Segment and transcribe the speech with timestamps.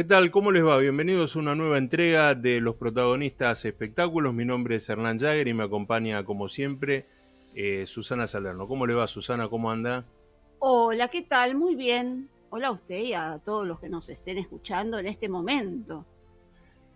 [0.00, 0.30] ¿Qué tal?
[0.30, 0.78] ¿Cómo les va?
[0.78, 4.32] Bienvenidos a una nueva entrega de los protagonistas espectáculos.
[4.32, 7.04] Mi nombre es Hernán Jagger y me acompaña, como siempre,
[7.54, 8.66] eh, Susana Salerno.
[8.66, 9.50] ¿Cómo le va, Susana?
[9.50, 10.06] ¿Cómo anda?
[10.58, 11.54] Hola, ¿qué tal?
[11.54, 12.30] Muy bien.
[12.48, 16.06] Hola a usted y a todos los que nos estén escuchando en este momento.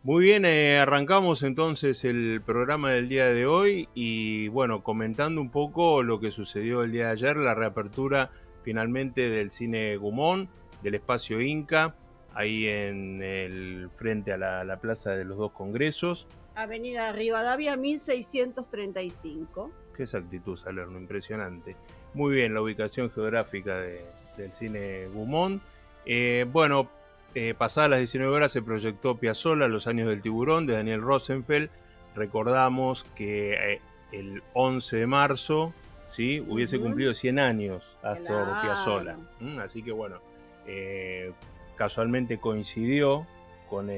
[0.03, 5.51] Muy bien, eh, arrancamos entonces el programa del día de hoy y bueno, comentando un
[5.51, 8.31] poco lo que sucedió el día de ayer, la reapertura
[8.63, 10.49] finalmente del cine Gumón,
[10.83, 11.97] del espacio Inca,
[12.35, 16.27] ahí en el frente a la, Plaza de los Dos Congresos.
[16.55, 19.73] Avenida Rivadavia 1635.
[19.97, 21.77] Qué exactitud, Salerno, impresionante.
[22.15, 25.61] Muy bien, la ubicación geográfica del cine Gumón.
[26.07, 26.91] Eh, bueno,
[27.35, 31.71] eh, pasadas las 19 horas se proyectó Piazzolla, Los años del tiburón, de Daniel Rosenfeld.
[32.15, 33.81] Recordamos que eh,
[34.13, 35.75] el 11 de marzo
[36.07, 36.41] ¿sí?
[36.41, 39.17] hubiese cumplido 100 años Astor Piazzolla.
[39.61, 40.21] Así que bueno,
[40.67, 41.33] eh,
[41.77, 43.27] casualmente coincidió
[43.69, 43.89] con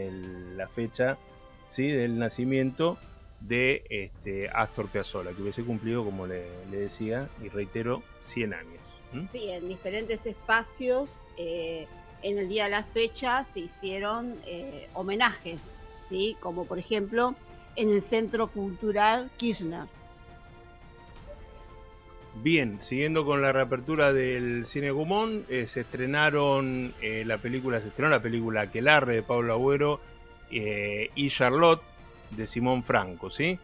[0.56, 1.18] la fecha
[1.68, 1.88] ¿sí?
[1.88, 2.98] del nacimiento
[3.40, 8.80] de este, Astor Piazzolla, que hubiese cumplido, como le, decía, y reitero, 100 años.
[9.30, 11.22] Sí, en diferentes espacios
[12.22, 16.36] en el día de la fecha se hicieron eh, homenajes, ¿sí?
[16.40, 17.34] como por ejemplo
[17.76, 19.84] en el Centro Cultural Kirchner.
[22.42, 27.88] Bien, siguiendo con la reapertura del Cine Gumón, eh, se estrenaron eh, la película, se
[27.88, 30.00] estrenó la película Aquelarre de Pablo Agüero
[30.48, 31.82] y Charlotte
[32.30, 33.58] de Simón Franco, ¿sí?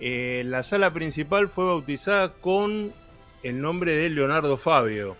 [0.00, 2.92] la sala principal fue bautizada con
[3.44, 5.16] el nombre de Leonardo Fabio.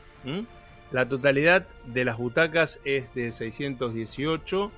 [0.94, 4.70] La totalidad de las butacas es de 618,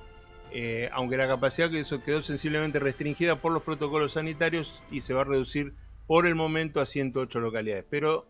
[0.51, 5.25] eh, aunque la capacidad quedó sensiblemente restringida por los protocolos sanitarios y se va a
[5.25, 5.73] reducir
[6.07, 7.85] por el momento a 108 localidades.
[7.89, 8.27] Pero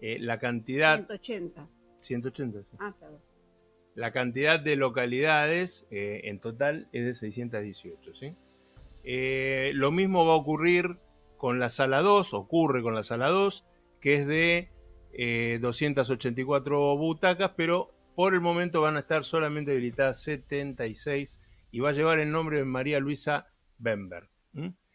[0.00, 0.96] eh, la cantidad...
[0.96, 1.68] 180.
[2.00, 2.76] 180, sí.
[2.78, 3.20] Ah, claro.
[3.94, 8.36] La cantidad de localidades eh, en total es de 618, ¿sí?
[9.74, 10.98] lo mismo va a ocurrir
[11.36, 13.66] con la sala 2, ocurre con la sala 2,
[14.00, 14.70] que es de
[15.60, 21.40] 284 eh, butacas, pero por el momento van a estar solamente habilitadas 76
[21.70, 23.48] y va a llevar el nombre de María Luisa
[23.78, 24.28] Bember.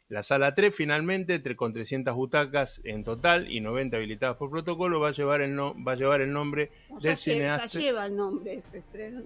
[0.07, 5.09] La sala 3 finalmente, con 300 butacas en total y 90 habilitadas por protocolo, va
[5.09, 6.71] a llevar el, no, va a llevar el nombre
[7.01, 7.65] del cineasta.
[7.65, 8.61] Ya lleva el nombre,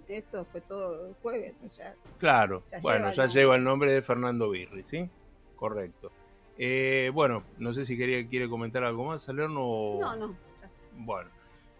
[0.07, 1.61] esto fue todo el jueves
[2.17, 5.09] Claro, bueno, ya lleva el nombre de Fernando Birri, ¿sí?
[5.57, 6.13] Correcto.
[6.57, 9.97] Eh, bueno, no sé si quería, quiere comentar algo más, Salerno.
[9.99, 10.35] No, no.
[10.93, 11.29] Bueno,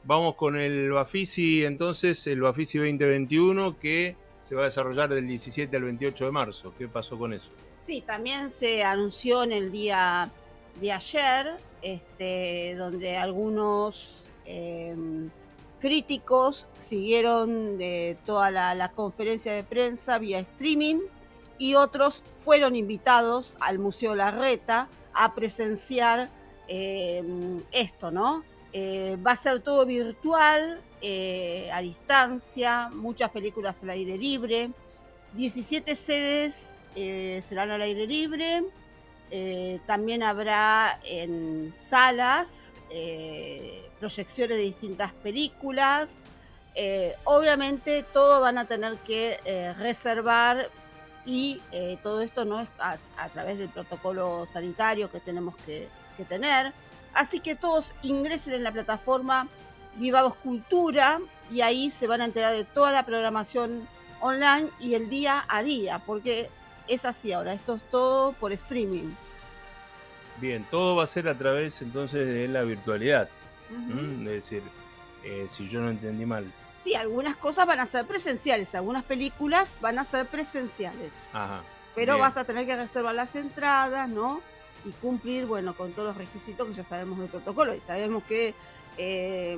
[0.04, 5.74] vamos con el Bafisi entonces, el Bafisi 2021 que se va a desarrollar del 17
[5.78, 6.74] al 28 de marzo.
[6.78, 7.52] ¿Qué pasó con eso?
[7.80, 10.30] Sí, también se anunció en el día
[10.80, 14.10] de ayer, este, donde algunos
[14.46, 15.30] em,
[15.80, 21.00] críticos siguieron de toda la, conferencia de prensa vía streaming
[21.58, 26.30] y otros fueron invitados al Museo Larreta a presenciar
[26.68, 28.44] em, esto, ¿no?
[28.74, 34.70] Eh, va a ser todo virtual, eh, a distancia, muchas películas al aire libre.
[35.34, 38.64] 17 sedes eh, serán al aire libre.
[39.86, 42.74] también habrá en salas
[44.00, 46.18] proyecciones de distintas películas.
[47.26, 49.38] obviamente todo van a tener que
[49.78, 50.72] reservar
[51.26, 51.62] y
[52.02, 52.98] todo esto no es a,
[53.30, 55.88] través del protocolo sanitario que tenemos que
[56.28, 56.74] tener.
[57.14, 59.48] Así que todos ingresen en la plataforma
[59.96, 61.20] Vivamos Cultura
[61.52, 63.88] y ahí se van a enterar de toda la programación
[64.22, 66.50] online y el día a día, porque
[66.90, 69.14] es así ahora, esto es todo por streaming.
[70.38, 73.30] Bien, todo va a ser a través entonces de la virtualidad.
[73.70, 74.64] Es decir,
[75.24, 76.52] eh, si yo no entendí mal.
[76.80, 81.30] Sí, algunas cosas van a ser presenciales, algunas películas van a ser presenciales.
[81.34, 81.62] Ajá,
[81.94, 84.42] pero vas a tener que reservar las entradas, ¿no?
[84.86, 88.54] y cumplir, bueno, con todos los requisitos que ya sabemos del protocolo y sabemos que
[88.98, 89.58] eh,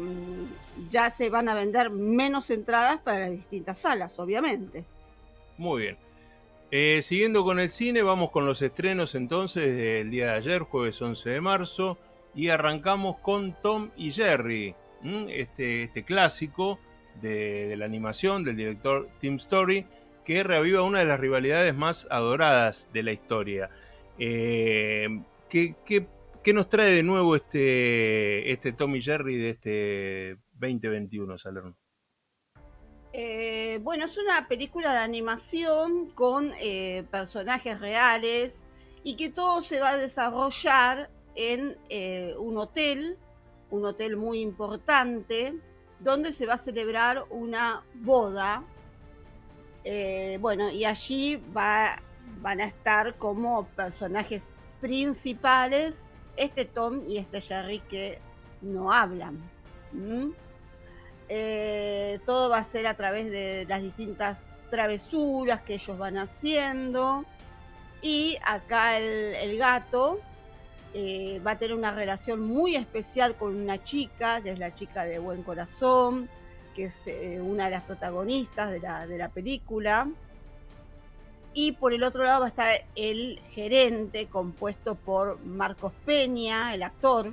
[0.89, 4.83] ya se van a vender menos entradas para las distintas salas, obviamente.
[5.57, 5.97] Muy bien.
[6.73, 11.01] Eh, siguiendo con el cine, vamos con los estrenos entonces del día de ayer, jueves
[11.01, 11.97] 11 de marzo,
[12.33, 14.73] y arrancamos con Tom y Jerry,
[15.27, 16.79] este, este clásico
[17.21, 19.85] de, la animación del director Tim Story,
[20.23, 23.69] que reaviva una de las rivalidades más adoradas de la historia.
[24.17, 25.09] Eh,
[25.49, 26.05] ¿qué,
[26.53, 31.75] nos trae de nuevo este, este Tommy Jerry de este 2021, Salerno?
[33.13, 38.63] Eh, bueno, es una película de animación con eh, personajes reales
[39.03, 41.77] y que todo se va a desarrollar en
[42.37, 43.17] un hotel,
[43.69, 45.55] un hotel muy importante,
[45.99, 48.63] donde se va a celebrar una boda
[49.83, 51.97] Eh, bueno, y allí va,
[52.41, 56.03] van a estar como personajes principales
[56.37, 58.19] este Tom y este Jerry que
[58.61, 59.37] no hablan.
[61.33, 67.23] Eh, todo va a ser a través de las distintas travesuras que ellos van haciendo.
[68.01, 70.19] Y acá el, gato
[70.93, 75.05] eh, va a tener una relación muy especial con una chica, que es la chica
[75.05, 76.27] de buen corazón,
[76.75, 80.09] que es eh, una de las protagonistas de la, de la película.
[81.53, 86.83] Y por el otro lado va a estar el gerente, compuesto por Marcos Peña, el
[86.83, 87.31] actor,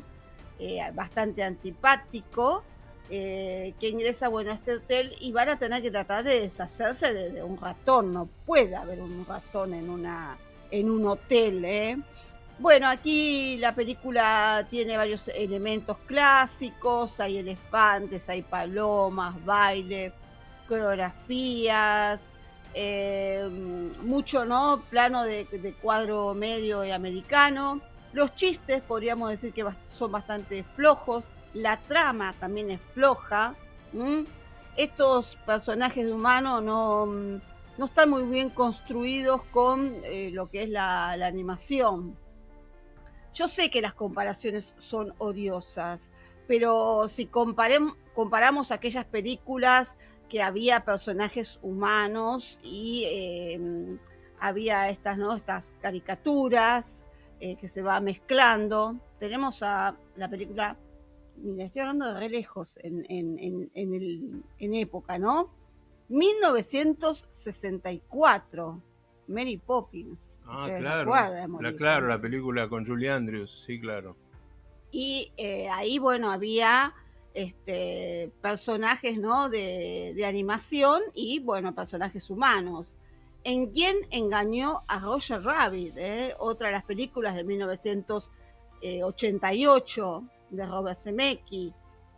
[0.94, 2.62] bastante antipático,
[3.10, 7.12] eh, que ingresa bueno, a este hotel y van a tener que tratar de deshacerse
[7.12, 8.12] de, un ratón.
[8.12, 10.36] No puede haber un ratón en, una,
[10.70, 11.64] en un hotel.
[11.64, 11.98] ¿eh?
[12.58, 20.12] Bueno, aquí la película tiene varios elementos clásicos, hay elefantes, hay palomas, baile,
[20.66, 22.34] coreografías,
[22.74, 23.48] eh,
[24.02, 25.46] mucho no plano de,
[25.80, 27.80] cuadro medio y americano.
[28.12, 31.24] Los chistes podríamos decir que son bastante flojos.
[31.54, 33.54] La trama también es floja.
[34.76, 41.10] Estos personajes humanos no, no, están muy bien construidos con eh, lo que es la,
[41.10, 42.16] animación.
[43.34, 46.12] Yo sé que las comparaciones son odiosas,
[46.46, 49.96] pero si comparamos aquellas películas
[50.28, 53.98] que había personajes humanos y em,
[54.40, 57.06] había estas, estas caricaturas
[57.40, 58.96] eh, que se va mezclando.
[59.18, 60.76] Tenemos a la película,
[61.42, 65.50] mira, estoy hablando de re lejos en, en, época, ¿no?
[66.08, 68.82] 1964,
[69.28, 70.40] Mary Poppins.
[70.46, 71.12] Ah, claro.
[71.60, 74.16] La, claro, la película con Julie Andrews, sí, claro.
[74.90, 76.94] Y eh, ahí, bueno, había
[77.34, 79.48] este, personajes ¿no?
[79.48, 82.94] de, animación y, bueno, personajes humanos.
[83.44, 85.94] ¿En quién engañó a Roger Rabbit?
[85.96, 86.34] Eh?
[86.38, 91.72] Otra de las películas de 1988 de Robert Zemeckis.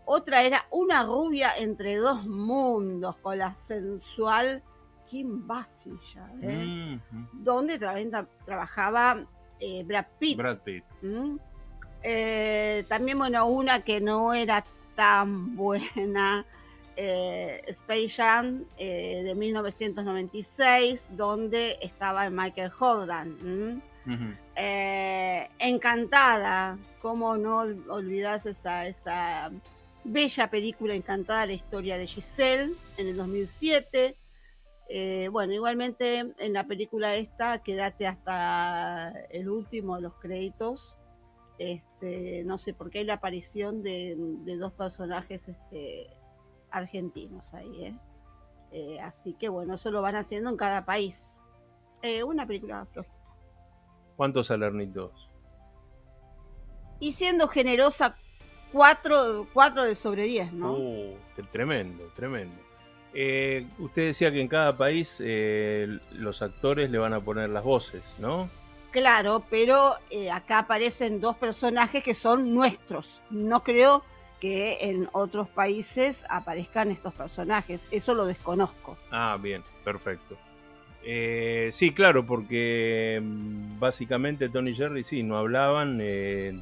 [0.04, 4.62] Otra era Una rubia entre dos mundos con la sensual
[5.08, 7.00] Kim Basinger, ¿eh?
[7.32, 9.24] donde trabajaba
[9.58, 10.36] eh, Brad Pitt.
[10.36, 10.84] Brad Pitt.
[11.02, 11.36] ¿Mm?
[12.88, 16.46] también, bueno, una que no era tan buena
[17.02, 23.82] eh, Space Jam eh, de 1996, donde estaba Michael Jordan.
[24.62, 29.50] Eh, encantada, cómo no olvidarse esa,
[30.04, 34.16] bella película Encantada, la historia de Giselle, en el 2007.
[35.30, 40.98] bueno, igualmente en la película esta, quédate hasta el último de los créditos,
[41.60, 44.16] este, no sé, porque hay la aparición de,
[44.58, 46.06] dos personajes este,
[46.70, 47.98] argentinos ahí, ¿eh?
[48.72, 49.00] ¿eh?
[49.00, 51.38] así que bueno, eso lo van haciendo en cada país.
[52.00, 53.19] Eh, una película flojita.
[54.20, 55.12] ¿Cuántos salernitos?
[56.98, 58.18] Y siendo generosa,
[58.70, 60.74] cuatro, cuatro de sobre diez, ¿no?
[60.74, 61.16] Uh,
[61.50, 62.54] tremendo, tremendo.
[63.14, 65.22] Eh, usted decía que en cada país
[66.12, 68.50] los actores le van a poner las voces, ¿no?
[68.90, 73.22] Claro, pero eh, acá aparecen dos personajes que son nuestros.
[73.30, 74.04] No creo
[74.38, 77.86] que en otros países aparezcan estos personajes.
[77.90, 78.98] Eso lo desconozco.
[79.10, 80.36] Ah, bien, perfecto.
[81.04, 85.98] Eh, sí, claro, porque mm, básicamente Tony y Jerry sí, no hablaban.
[86.00, 86.58] Eh,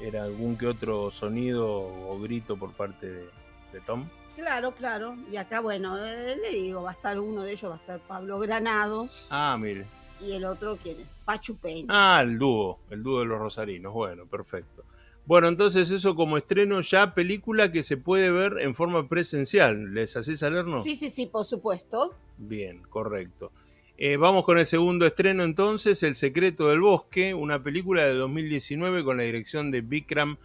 [0.00, 3.24] era algún que otro sonido o grito por parte de,
[3.72, 4.06] de Tom.
[4.34, 5.16] Claro, claro.
[5.30, 8.38] Y acá, bueno, le digo, va a estar uno de ellos, va a ser Pablo
[8.38, 9.26] Granados.
[9.30, 9.86] Ah, mire
[10.20, 11.06] y el otro, ¿quién es?
[11.24, 11.86] Pachu Peña.
[11.88, 13.92] Ah, el dúo, el dúo de los rosarinos.
[13.92, 14.84] Bueno, perfecto.
[15.26, 19.92] Bueno, entonces eso como estreno ya película que se puede ver en forma presencial.
[19.92, 20.84] ¿Les hacéis sabernos?
[20.84, 22.14] Sí, sí, sí, por supuesto.
[22.38, 23.50] Bien, correcto.
[23.98, 29.02] Eh, vamos con el segundo estreno entonces, El secreto del bosque, una película de 2019
[29.02, 30.36] con la dirección de Vikram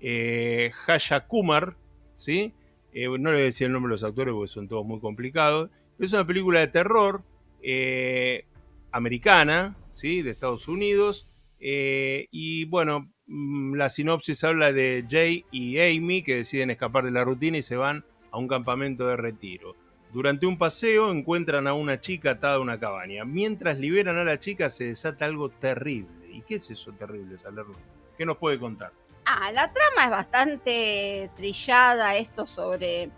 [0.00, 1.76] eh, Hayakumar,
[2.16, 2.52] ¿sí?
[2.92, 5.00] Eh, no le voy a decir el nombre de los actores porque son todos muy
[5.00, 5.70] complicados.
[5.98, 7.22] Es una película de terror
[7.62, 8.44] eh,
[8.90, 10.20] americana, ¿sí?
[10.20, 11.26] de Estados Unidos.
[11.62, 17.58] Y bueno, la sinopsis habla de Jay y Amy que deciden escapar de la rutina
[17.58, 19.76] y se van a un campamento de retiro.
[20.12, 23.24] Durante un paseo encuentran a una chica atada a una cabaña.
[23.24, 26.32] Mientras liberan a la chica se desata algo terrible.
[26.32, 27.76] ¿Y qué es eso terrible, Salerno?
[28.18, 28.92] ¿Qué nos puede contar?
[29.24, 33.10] Ah, la trama es bastante trillada, esto sobre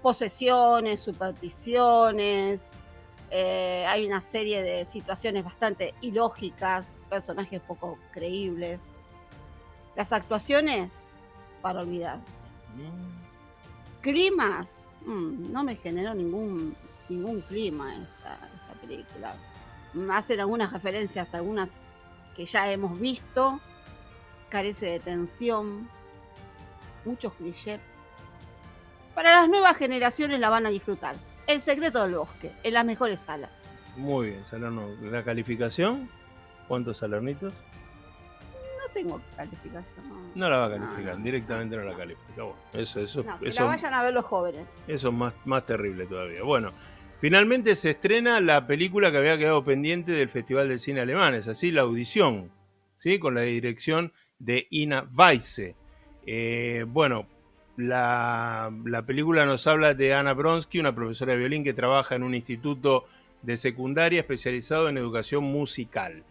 [0.00, 2.84] posesiones, supersticiones,
[3.30, 8.90] eh, hay una serie de situaciones bastante ilógicas, personajes poco creíbles.
[9.96, 11.16] Las actuaciones,
[11.62, 12.44] para olvidarse.
[14.02, 16.76] Climas, mm, no me generó ningún
[17.08, 19.36] ningún clima esta, esta película.
[20.12, 21.84] Hacen algunas referencias, algunas
[22.34, 23.60] que ya hemos visto,
[24.48, 25.88] carece de tensión,
[27.04, 27.80] muchos clichés.
[29.14, 31.16] Para las nuevas generaciones la van a disfrutar.
[31.46, 33.72] El secreto del bosque, en las mejores salas.
[33.96, 34.88] Muy bien, Salerno.
[35.00, 36.10] ¿La calificación?
[36.68, 37.54] ¿Cuántos salernitos?
[38.96, 40.06] No tengo calificación.
[40.34, 42.42] No, la va a calificar, directamente no la califica.
[42.42, 44.88] Bueno, eso, eso, que eso, la vayan a ver los jóvenes.
[44.88, 46.42] Eso es más, más terrible todavía.
[46.42, 46.72] Bueno,
[47.20, 51.46] finalmente se estrena la película que había quedado pendiente del Festival del Cine Alemán, es
[51.46, 52.50] así, La Audición,
[52.96, 53.18] ¿sí?
[53.18, 55.74] con la dirección de Ina Weisse.
[56.26, 57.26] Eh, bueno,
[57.76, 62.22] la, la, película nos habla de Ana Bronsky, una profesora de violín que trabaja en
[62.22, 63.06] un instituto
[63.42, 66.24] de secundaria especializado en educación musical.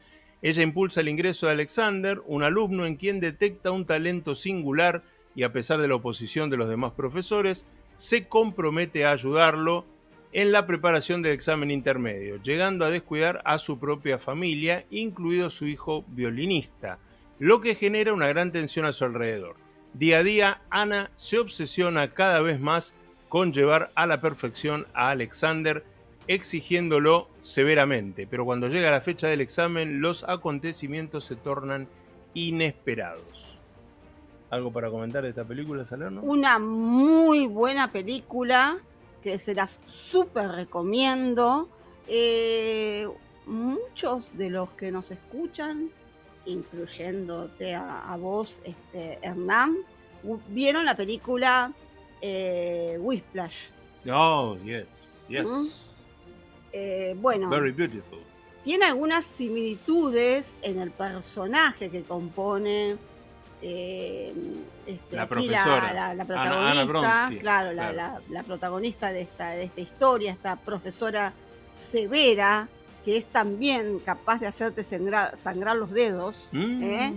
[0.45, 5.01] Ella impulsa el ingreso de Alexander, un alumno en quien detecta un talento singular
[5.33, 7.65] y a pesar de la oposición de los demás profesores,
[7.97, 9.85] se compromete a ayudarlo
[10.33, 15.65] en la preparación del examen intermedio, llegando a descuidar a su propia familia, incluido su
[15.65, 16.99] hijo violinista,
[17.39, 19.55] lo que genera una gran tensión a su alrededor.
[19.95, 22.93] Día a día, Ana se obsesiona cada vez más
[23.29, 25.83] con llevar a la perfección a Alexander,
[26.27, 31.87] exigiéndolo severamente, pero cuando llega la fecha del examen los acontecimientos se tornan
[32.33, 33.57] inesperados.
[34.49, 36.21] ¿Algo para comentar de esta película, Salerno?
[36.21, 38.77] Una muy buena película
[39.23, 41.67] que se las súper recomiendo.
[42.07, 43.07] Eh,
[43.47, 45.89] muchos de los que nos escuchan,
[46.45, 49.77] incluyéndote a, vos, este, Hernán,
[50.49, 51.73] vieron la película
[52.21, 53.69] eh, Whiplash.
[54.07, 55.94] Oh, yes, yes.
[56.77, 57.49] Eh, bueno,
[58.65, 62.97] tiene algunas similitudes en el personaje que compone
[63.61, 64.33] eh,
[64.85, 71.31] este, la, profesora, la, protagonista, claro, La, protagonista de esta, de esta historia, esta profesora
[71.71, 72.67] severa,
[73.05, 76.83] que es también capaz de hacerte sangrar, los dedos, mm.
[76.83, 77.13] ¿eh?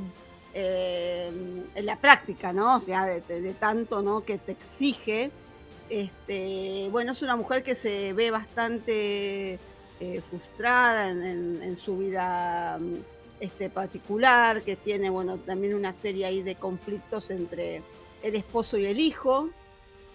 [0.54, 2.76] en la práctica, ¿no?
[2.76, 4.24] O sea, de, de, tanto, ¿no?
[4.24, 5.32] Que te exige
[5.90, 9.58] este, bueno, es una mujer que se ve bastante
[10.00, 12.94] eh, frustrada en, su vida mm,
[13.40, 17.82] este, particular, que tiene bueno, también una serie ahí de conflictos entre
[18.22, 19.50] el esposo y el hijo.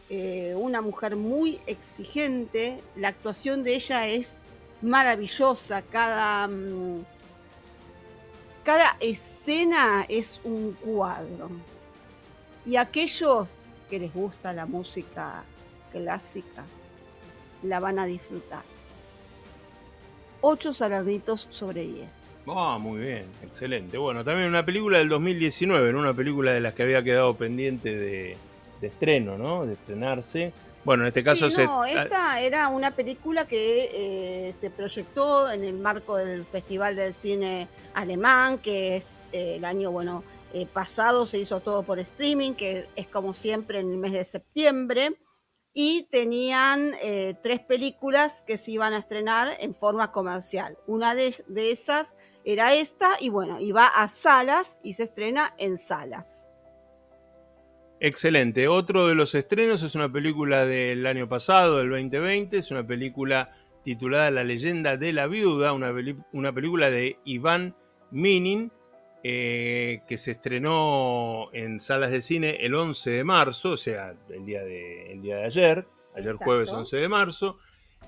[0.09, 4.39] Eh, una mujer muy exigente, la actuación de ella es
[4.81, 7.03] maravillosa, cada, mm,
[8.63, 11.49] cada escena es un cuadro.
[12.65, 13.49] Y aquellos
[13.89, 15.43] que les gusta la música
[15.93, 16.63] clásica,
[17.61, 18.63] la van a disfrutar.
[20.41, 22.33] 8 salarditos sobre 10.
[22.47, 23.97] Ah, muy bien, excelente.
[23.97, 28.35] Bueno, también una película del 2019, una película de las que había quedado pendiente de,
[28.81, 29.65] estreno, ¿no?
[29.65, 30.51] De estrenarse.
[30.83, 35.63] Bueno, en este caso sí, no, esta era una película que eh, se proyectó en
[35.63, 38.97] el marco del Festival del Cine Alemán, que
[39.31, 43.79] eh, el año, bueno, eh, pasado se hizo todo por streaming, que es como siempre
[43.79, 45.15] en el mes de septiembre
[45.73, 50.77] y tenían eh, tres películas que se iban a estrenar en forma comercial.
[50.85, 52.15] Una de, esas
[52.45, 56.49] era esta y bueno, iba a salas y se estrena en salas.
[57.99, 58.67] Excelente.
[58.67, 62.57] Otro de los estrenos es una película del año pasado, del 2020.
[62.57, 65.93] Es una película titulada La leyenda de la viuda, una,
[66.33, 67.75] una película de Iván
[68.11, 68.71] Minin
[69.25, 74.45] eh, que se estrenó en salas de cine el 11 de marzo, o sea, el
[74.45, 77.57] día de, día de ayer, ayer jueves 11 de marzo.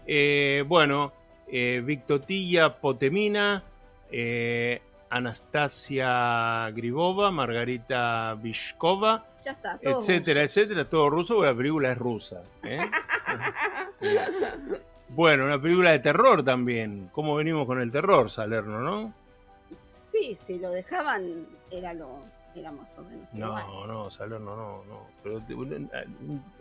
[0.05, 1.13] Eh, bueno,
[1.48, 3.63] eh, Victotilla Potemina,
[4.12, 9.25] eh, Anastasia Gribova, Margarita Vishkova,
[9.81, 12.43] etcétera, etcétera, todo ruso, porque la película es rusa.
[15.10, 17.10] bueno, una película de terror también.
[17.13, 19.25] ¿Cómo venimos con el terror, Salerno, no?
[20.15, 22.19] Sí, si lo dejaban, era lo
[22.55, 23.34] era más o menos.
[23.34, 25.07] No, no, Salerno, no, no.
[25.22, 25.41] Pero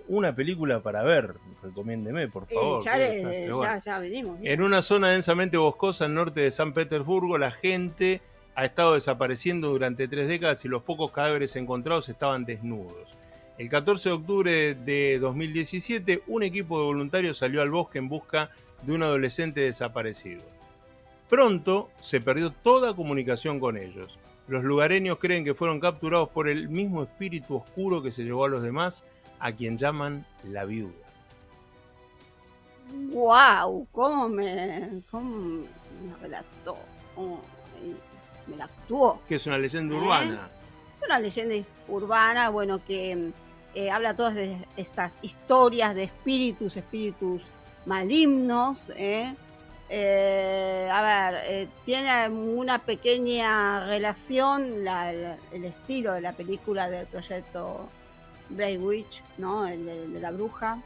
[0.09, 2.85] una película para ver, recomiéndeme, por favor.
[2.85, 4.39] ya, ya, venimos.
[4.43, 8.21] En una zona densamente boscosa al norte de San Petersburgo, la gente
[8.57, 13.17] ha estado desapareciendo durante tres décadas y los pocos cadáveres encontrados estaban desnudos.
[13.57, 18.51] El 14 de octubre de 2017, un equipo de voluntarios salió al bosque en busca
[18.83, 20.43] de un adolescente desaparecido.
[21.29, 24.19] Pronto se perdió toda comunicación con ellos.
[24.47, 28.49] Los lugareños creen que fueron capturados por el mismo espíritu oscuro que se llevó a
[28.49, 29.05] los demás,
[29.41, 30.93] a quien llaman la viuda.
[33.13, 33.89] ¡Wow!
[33.91, 36.77] ¿Cómo me, cómo me relató?
[38.47, 39.21] me la actuó?
[39.27, 39.99] Que es una leyenda ¿Eh?
[39.99, 40.51] urbana.
[40.95, 41.55] Es una leyenda
[41.89, 43.33] urbana, bueno, que
[43.75, 47.43] eh, habla todas de estas historias de espíritus, espíritus
[47.87, 48.91] malignos.
[48.97, 49.35] ¿eh?
[49.97, 54.85] Eh, a ver, eh, tiene una pequeña relación
[55.53, 57.89] el estilo de la película del proyecto
[58.49, 59.69] Blair Witch, ¿no?
[59.69, 60.83] El de, la bruja.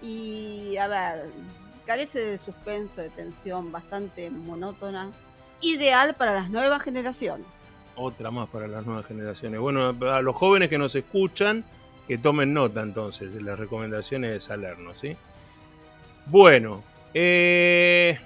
[0.00, 1.26] Y a ver,
[1.84, 5.10] carece de suspenso, de tensión, bastante monótona.
[5.60, 7.76] Ideal para las nuevas generaciones.
[7.96, 9.60] Otra más para las nuevas generaciones.
[9.60, 11.66] Bueno, a los jóvenes que nos escuchan,
[12.08, 15.18] que tomen nota entonces de las recomendaciones de Salerno, ¿sí?
[16.24, 16.82] Bueno,
[17.14, 18.18] eh,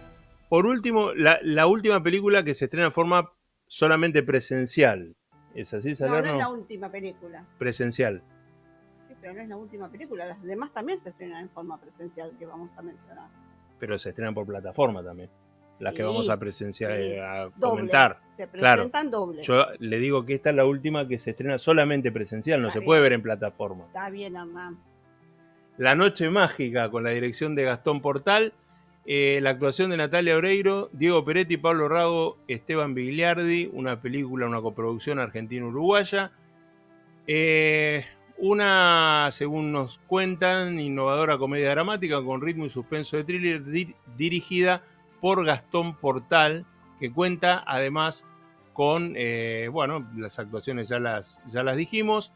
[0.48, 3.32] por último, la, última película que se estrena en forma
[3.66, 5.16] solamente presencial.
[5.54, 6.20] ¿Es así, Salerno?
[6.20, 7.46] No, no es la última película.
[7.58, 8.22] Presencial.
[8.94, 10.26] Sí, pero no es la última película.
[10.26, 13.28] Las demás también se estrenan en forma presencial, que vamos a mencionar.
[13.78, 15.30] Pero se estrenan por plataforma también.
[15.80, 18.20] las que vamos a presenciar, eh, a comentar.
[18.30, 19.42] Se presentan doble.
[19.42, 22.80] Yo le digo que esta es la última que se estrena solamente presencial, no se
[22.80, 23.86] puede ver en plataforma.
[23.86, 24.78] Está bien, Hernán.
[25.76, 28.54] La Noche Mágica con la dirección de Gastón Portal,
[29.08, 34.60] eh, la actuación de Natalia Oreiro, Diego Peretti, Pablo Rago, Esteban Vigliardi, una película, una
[34.60, 36.32] coproducción argentina-uruguaya.
[37.28, 38.04] Eh,
[38.38, 43.62] una, según nos cuentan, innovadora comedia dramática con ritmo y suspenso de thriller
[44.16, 44.82] dirigida
[45.20, 46.66] por Gastón Portal,
[46.98, 48.26] que cuenta además
[48.72, 52.32] con, eh, bueno, las actuaciones ya las, ya las dijimos,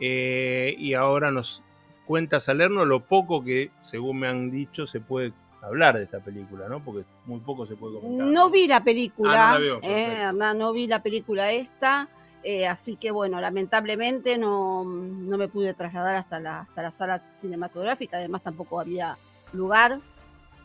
[0.00, 1.62] y ahora nos
[2.04, 5.32] cuenta Salerno lo poco que, según me han dicho, se puede
[5.64, 6.82] hablar de esta película, ¿no?
[6.82, 8.26] Porque muy poco se puede comentar.
[8.26, 12.08] No vi la película, ah, no, eh, no vi la película esta,
[12.42, 17.22] eh, así que bueno, lamentablemente no, no, me pude trasladar hasta la, hasta la sala
[17.30, 19.16] cinematográfica, además tampoco había
[19.52, 20.00] lugar.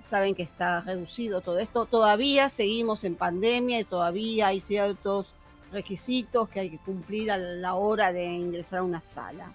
[0.02, 1.86] Saben que está reducido todo esto.
[1.86, 5.34] Todavía seguimos en pandemia y todavía hay ciertos
[5.72, 9.52] requisitos que hay que cumplir a la hora de ingresar a una sala.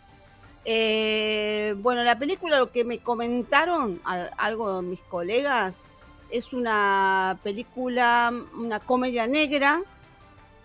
[0.64, 5.82] Eh, bueno, la película, lo que me comentaron algo de mis colegas,
[6.30, 9.82] es una película, una comedia negra,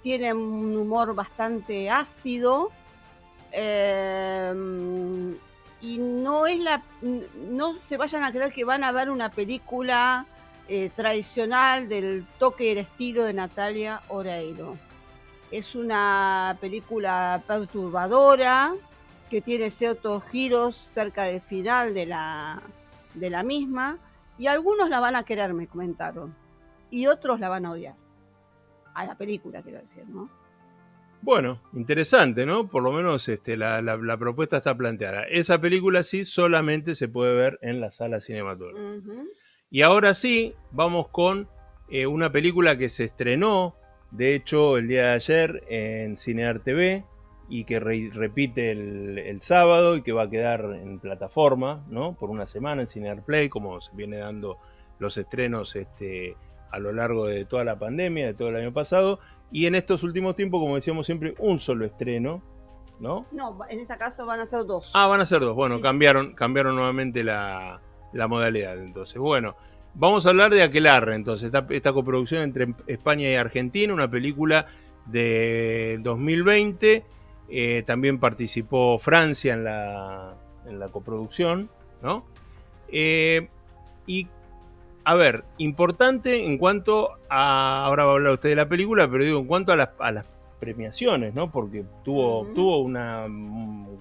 [0.01, 2.71] tiene un humor bastante ácido.
[3.51, 4.53] Eh,
[5.81, 6.83] y no es la.
[7.01, 10.25] No se vayan a creer que van a ver una película
[10.67, 14.77] eh, tradicional del toque y el estilo de Natalia Oreiro.
[15.51, 18.73] Es una película perturbadora,
[19.29, 22.61] que tiene ciertos giros cerca del final de la,
[23.13, 23.97] de la misma,
[24.37, 26.35] y algunos la van a querer, me comentaron,
[26.89, 27.95] y otros la van a odiar.
[28.93, 30.29] A la película, quiero decir, ¿no?
[31.21, 32.67] Bueno, interesante, ¿no?
[32.67, 35.23] Por lo menos este, la, la, propuesta está planteada.
[35.23, 39.13] Esa película sí solamente se puede ver en la sala cinematográfica.
[39.69, 41.49] Y ahora sí, vamos con
[41.89, 43.75] eh, una película que se estrenó,
[44.11, 47.03] de hecho, el día de ayer en Cinear TV,
[47.49, 52.13] y que repite el, sábado y que va a quedar en plataforma, ¿no?
[52.13, 54.57] Por una semana en Cinear Play, como se viene dando
[54.99, 56.37] los estrenos este,
[56.71, 59.19] a lo largo de toda la pandemia, de todo el año pasado.
[59.51, 62.43] Y en estos últimos tiempos, como decíamos siempre, un solo estreno,
[62.99, 63.25] ¿no?
[63.31, 64.91] No, en este caso van a ser dos.
[64.93, 65.55] Ah, van a ser dos.
[65.55, 67.81] Bueno, cambiaron, cambiaron nuevamente la,
[68.13, 68.77] modalidad.
[68.77, 69.55] Entonces, bueno,
[69.95, 71.15] vamos a hablar de Aquelarre.
[71.15, 74.67] Entonces, esta, esta coproducción entre España y Argentina, una película
[75.07, 77.03] de 2020
[77.49, 80.35] eh, también participó Francia en la,
[80.65, 81.69] en la coproducción,
[82.01, 82.25] ¿no?
[82.89, 83.49] Eh,
[84.05, 84.27] y,
[85.03, 89.23] a ver, importante en cuanto a, ahora va a hablar usted de la película, pero
[89.23, 90.27] digo, en cuanto a las, a las
[90.59, 91.51] premiaciones, ¿no?
[91.51, 93.25] Porque tuvo, tuvo una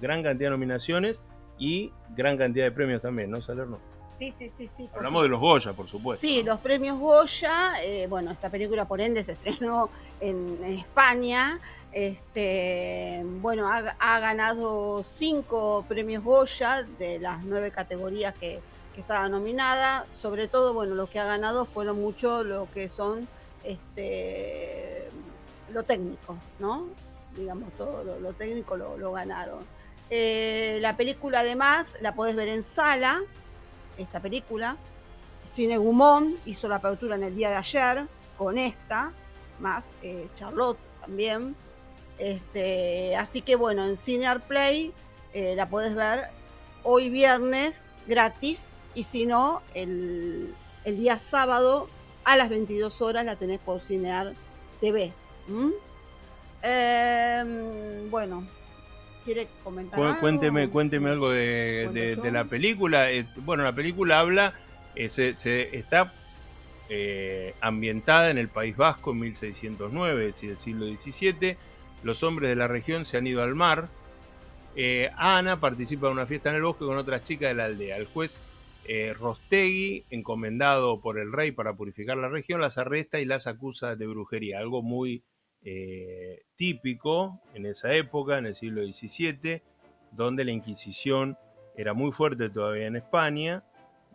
[0.00, 1.22] gran cantidad de nominaciones
[1.58, 3.78] y gran cantidad de premios también, ¿no, Salerno?
[4.18, 4.90] Sí, sí, sí, sí.
[4.96, 6.20] Hablamos de los Goya, por supuesto.
[6.20, 7.81] Sí, los premios Goya.
[7.85, 11.61] Eh, bueno, esta película por ende se estrenó en España.
[11.92, 18.61] Este, bueno, ha, ganado cinco premios Goya de las nueve categorías que,
[18.96, 20.07] estaba nominada.
[20.20, 23.28] Sobre todo, bueno, lo que ha ganado fueron mucho lo que son
[23.62, 25.09] este,
[25.72, 26.88] lo técnico, ¿no?
[27.37, 29.64] Digamos, todo lo, técnico lo, ganaron.
[30.11, 33.22] Eh, la película además la podés ver en sala,
[33.98, 34.76] esta película.
[35.44, 38.06] Cine Gumón hizo la apertura en el día de ayer
[38.37, 39.12] con esta,
[39.58, 41.56] más eh, Charlotte también.
[42.18, 44.92] Este, así que bueno, en Cinear Play
[45.32, 46.28] eh, la puedes ver
[46.82, 51.87] hoy viernes gratis y si no, el, día sábado
[52.24, 54.32] a las 22 horas la tenés por Cinear
[54.80, 55.12] TV.
[56.62, 58.48] Em, bueno,
[59.34, 60.20] ¿quiere comentar?
[60.20, 60.72] Cuénteme, algo?
[60.72, 63.10] cuénteme algo de, la película.
[63.10, 64.54] Eh, bueno, la película habla,
[64.94, 66.12] eh, se, está
[67.60, 71.56] ambientada en el País Vasco en 1609, es decir, el siglo XVII
[72.02, 73.88] los hombres de la región se han ido al mar.
[74.76, 77.96] Eh, Ana participa en una fiesta en el bosque con otras chicas de la aldea.
[77.96, 78.42] El juez
[78.84, 83.96] eh, Rostegui, encomendado por el rey para purificar la región, las arresta y las acusa
[83.96, 85.24] de brujería, algo muy
[85.64, 89.62] eh, típico en esa época, en el siglo XVII,
[90.12, 91.36] donde la Inquisición
[91.76, 93.64] era muy fuerte todavía en España.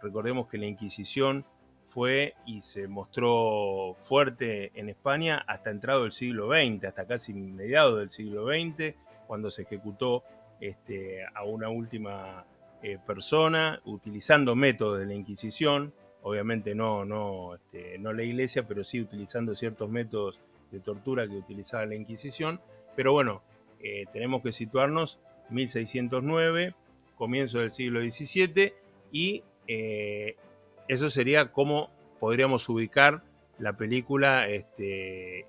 [0.02, 1.46] Recordemos que la Inquisición
[1.88, 8.00] fue y se mostró fuerte en España hasta entrado el siglo XX, hasta casi mediados
[8.00, 8.96] del siglo XX,
[9.28, 10.24] cuando se ejecutó
[10.60, 12.46] este, a una última
[12.82, 18.84] eh, persona utilizando métodos de la Inquisición, obviamente no, no, este, no la iglesia, pero
[18.84, 20.40] sí utilizando ciertos métodos
[20.74, 22.60] de tortura que utilizaba la Inquisición.
[22.96, 23.42] Pero bueno,
[23.80, 26.74] eh, tenemos que situarnos 1609,
[27.16, 28.74] comienzo del siglo XVII,
[29.12, 30.36] y eh,
[30.88, 33.22] eso sería como podríamos ubicar
[33.60, 35.46] la película este,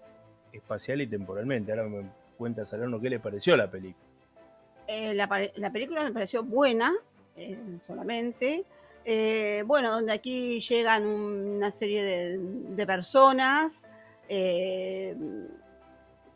[0.53, 1.73] espacial y temporalmente.
[1.73, 2.05] Ahora me
[2.37, 4.05] cuenta Salerno qué le pareció la película.
[4.89, 6.93] la, la, película me pareció buena,
[7.37, 8.65] eh, solamente.
[9.05, 13.87] Eh, bueno, donde aquí llegan una serie de, personas
[14.29, 15.17] eh,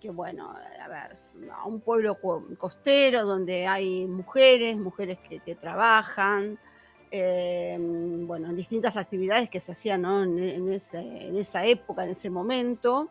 [0.01, 1.16] que, bueno, a ver,
[1.53, 2.18] a un pueblo
[2.57, 6.59] costero donde hay mujeres, mujeres que, trabajan,
[7.11, 13.09] bueno, en distintas actividades que se hacían en, esa época, en ese momento,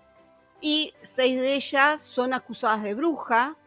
[0.62, 3.58] y seis de ellas son acusadas de bruja,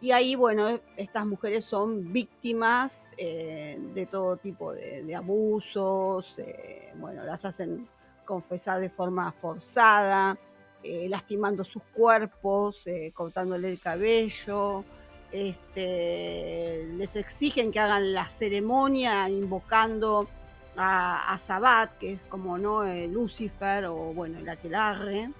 [0.00, 7.24] y ahí, bueno, estas mujeres son víctimas eh, de todo tipo de, abusos, eh, bueno,
[7.24, 7.88] las hacen
[8.26, 10.36] confesar de forma forzada,
[10.82, 12.84] eh, lastimando sus cuerpos,
[13.14, 14.84] cortándole el cabello,
[15.32, 20.28] este, les exigen que hagan la ceremonia invocando
[20.76, 25.30] a, a Sabat, que es como no Lucifer o bueno, el aquelarre.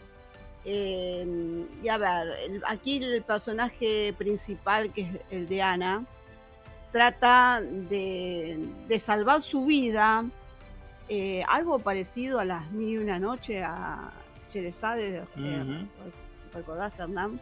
[0.69, 6.05] Em, y a ver, aquí el personaje principal, que es el de Ana,
[6.91, 10.25] trata de, salvar su vida,
[11.09, 14.11] eh, algo parecido a las mil y una noche a
[14.49, 15.87] Sherezade, uh
[16.53, 17.41] ¿recordás, Hernán?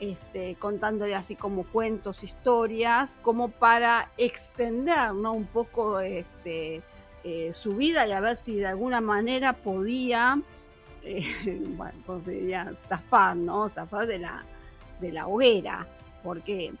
[0.00, 5.32] Este, contándole así como cuentos, historias, como para extender ¿no?
[5.32, 6.82] un poco este,
[7.24, 10.38] eh, su vida y a ver si de alguna manera podía
[11.06, 11.24] eh,
[11.76, 12.72] bueno, ¿cómo se diría?
[12.74, 13.68] Zafar, ¿no?
[13.68, 14.44] Zafar de la,
[15.00, 15.86] de la hoguera,
[16.22, 16.72] porque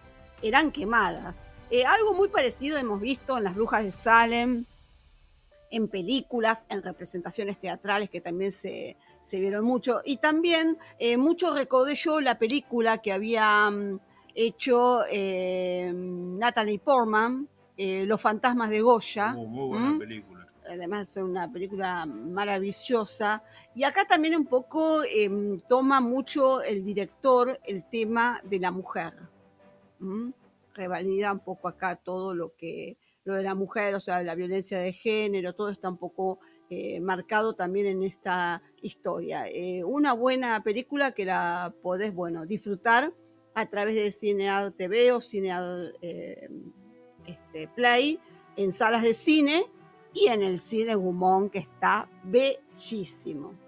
[0.42, 1.44] eran quemadas.
[1.70, 4.64] Eh, algo muy parecido hemos visto en Las Brujas de Salem,
[5.70, 8.96] en películas, en representaciones teatrales que también se,
[9.32, 10.02] vieron mucho.
[10.04, 13.98] Y también eh, mucho recordé yo la película que había mm,
[14.34, 15.02] hecho
[16.38, 19.34] Natalie Portman, Los fantasmas de Goya.
[19.34, 20.36] muy buena película
[20.68, 23.42] además es una película maravillosa.
[23.74, 29.14] Y acá también un poco em, toma mucho el director el tema de la mujer.
[30.74, 32.96] Revalida un poco acá todo lo que
[33.26, 36.38] lo de la mujer, o sea, la violencia de género, todo está un poco
[36.70, 39.48] eh, marcado también en esta historia.
[39.48, 43.12] Eh, una buena película que la podés, bueno, disfrutar
[43.54, 46.48] a través de Cineado TV o Cineado eh,
[47.26, 48.20] este, Play
[48.56, 49.66] en salas de cine
[50.14, 53.65] y en el cine Gumón, que está bellísimo.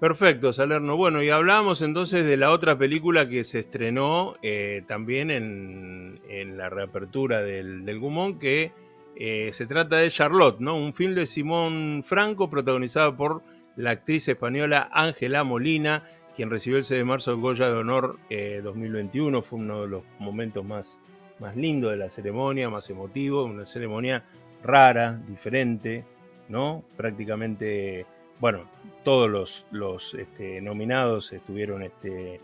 [0.00, 0.96] Perfecto, Salerno.
[0.96, 6.70] Bueno, y hablamos entonces de la otra película que se estrenó eh, también en, la
[6.70, 8.72] reapertura del, Gumón, que
[9.14, 10.74] eh, se trata de Charlotte, ¿no?
[10.74, 13.42] Un film de Simón Franco protagonizado por
[13.76, 18.18] la actriz española Ángela Molina, quien recibió el 6 de marzo el Goya de Honor
[18.62, 19.38] 2021.
[19.38, 20.98] Eh, Fue uno de los momentos más,
[21.40, 24.24] más lindos de la ceremonia, más emotivo, una ceremonia
[24.62, 26.06] rara, diferente,
[26.48, 26.84] ¿no?
[26.96, 28.06] Prácticamente,
[28.40, 28.64] bueno,
[29.04, 32.40] todos los, este, nominados estuvieron este,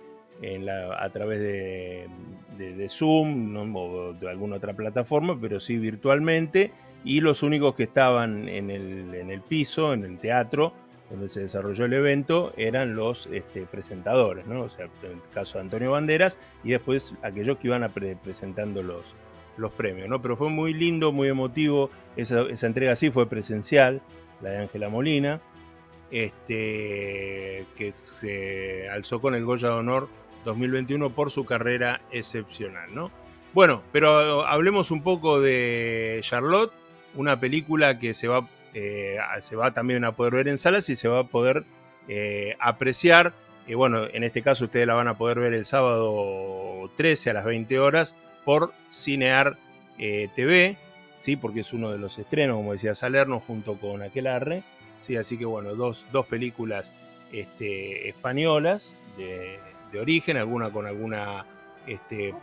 [0.98, 3.62] a través de, Zoom ¿no?
[3.78, 6.72] o de alguna otra plataforma, pero sí virtualmente,
[7.04, 10.72] y los únicos que estaban en el, piso, en el teatro,
[11.08, 14.44] donde se desarrolló el evento, eran los este, presentadores.
[14.48, 17.88] O sea, en el caso de Antonio Banderas, y después aquellos que iban
[18.24, 19.14] presentando los,
[19.76, 20.08] premios.
[20.20, 21.90] Pero fue muy lindo, muy emotivo.
[22.16, 24.02] Esa, entrega sí fue presencial,
[24.42, 25.40] la de Ángela Molina,
[26.10, 30.08] este, que se alzó con el Goya de Honor
[30.44, 33.10] 2021 por su carrera excepcional, ¿no?
[33.52, 36.72] Bueno, pero hablemos un poco de Charlotte,
[37.14, 40.96] una película que se va, eh, se va también a poder ver en salas y
[40.96, 41.64] se va a poder
[42.08, 43.32] eh, apreciar.
[43.66, 47.32] Y bueno, en este caso ustedes la van a poder ver el sábado 13 a
[47.32, 48.14] las 20 horas
[48.44, 49.56] por Cinear
[49.98, 50.76] eh, TV,
[51.18, 51.36] ¿sí?
[51.36, 54.62] porque es uno de los estrenos, como decía Salerno, junto con Aquelarre.
[55.06, 55.16] ¿Sí?
[55.16, 56.92] Así que bueno, dos, películas
[57.32, 59.60] este, españolas de,
[59.98, 61.46] origen, alguna con alguna
[61.86, 62.34] este,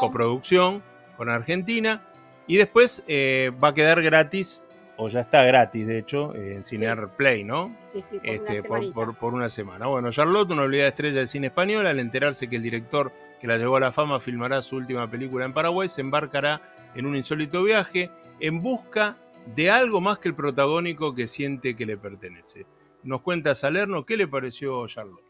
[0.00, 0.82] coproducción
[1.16, 2.02] con Argentina.
[2.46, 4.64] Y después eh, va a quedar gratis
[4.96, 7.76] o ya está gratis, de hecho, en Cinear Play, ¿no?
[7.84, 9.86] Sí, sí, por, este, una por, por, una semana.
[9.86, 13.56] Bueno, Charlotte, una olvidada estrella de cine español, al enterarse que el director que la
[13.56, 16.60] llevó a la fama filmará su última película en Paraguay, se embarcará
[16.94, 21.86] en un insólito viaje en busca de algo más que el protagónico que siente que
[21.86, 22.66] le pertenece.
[23.02, 25.24] Nos cuenta Salerno, ¿qué le pareció Charlotte?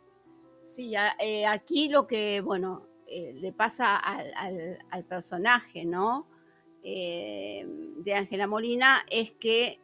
[0.63, 6.27] Sí, eh, aquí lo que, bueno, eh, le pasa al, personaje, ¿no?
[6.83, 7.67] Eh,
[7.99, 9.81] de Ángela Molina es que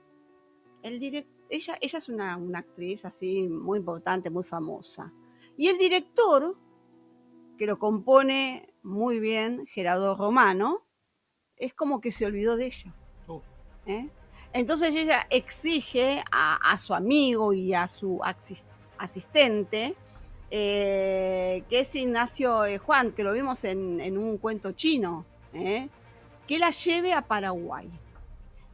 [0.83, 5.13] el ella, ella es una, actriz así muy importante, muy famosa.
[5.57, 6.57] Y el director,
[7.59, 10.87] que lo compone muy bien, Gerardo Romano,
[11.57, 12.95] es como que se olvidó de ella.
[13.27, 13.43] Oh.
[14.53, 18.21] Entonces ella exige a, su amigo y a su
[18.99, 19.95] asistente,
[20.51, 25.89] eh, que es Ignacio eh, Juan, que lo vimos en, un cuento chino, ¿eh?
[26.49, 27.89] que la lleve a Paraguay.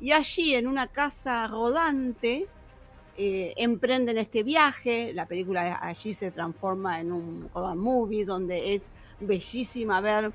[0.01, 2.47] Y allí, en una casa rodante,
[3.19, 5.12] emprenden este viaje.
[5.15, 10.33] La película allí se transforma en un movie donde es bellísima ver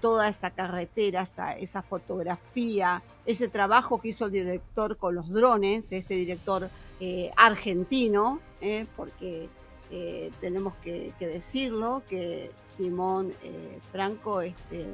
[0.00, 1.26] toda esa carretera,
[1.58, 6.68] esa, fotografía, ese trabajo que hizo el director con los drones, este director
[7.00, 9.48] eh, argentino, eh, porque
[9.90, 13.32] eh, tenemos que, decirlo, que Simón
[13.90, 14.86] Franco este,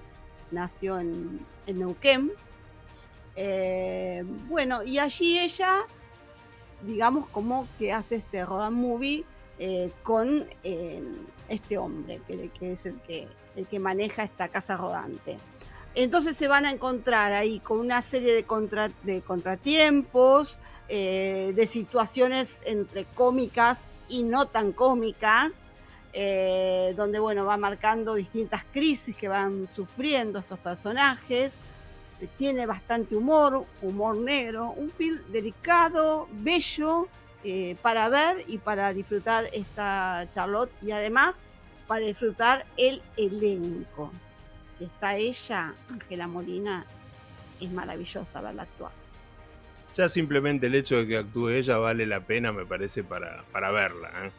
[0.52, 2.30] nació en, Neuquén.
[4.48, 5.80] bueno, y allí ella,
[6.82, 9.24] digamos, como que hace este road movie
[10.04, 10.46] con
[11.48, 15.36] este hombre, que es el que el que maneja esta casa rodante.
[15.94, 18.44] Entonces se van a encontrar ahí con una serie de,
[19.22, 25.62] contratiempos, eh, de situaciones entre cómicas y no tan cómicas,
[26.12, 31.58] eh, donde bueno, va marcando distintas crisis que van sufriendo estos personajes.
[32.36, 37.08] Tiene bastante humor, humor negro, un film delicado, bello
[37.42, 41.46] eh, para ver y para disfrutar esta Charlotte y además
[41.86, 44.12] para disfrutar el elenco.
[44.70, 46.84] Si está ella, Ángela Molina,
[47.60, 48.92] es maravillosa verla actuar.
[49.94, 53.70] Ya simplemente el hecho de que actúe ella vale la pena, me parece, para, para
[53.70, 54.10] verla.
[54.26, 54.30] ¿eh?